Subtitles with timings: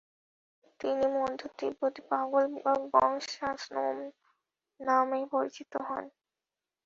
[0.79, 2.73] তিনি মধ্য তিব্বতের পাগল বা
[2.85, 3.97] গ্ত্সাং-স্ম্যোন
[4.79, 6.05] নামে পরিচিত হন।